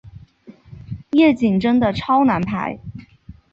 [1.11, 2.79] 夜景真的超难拍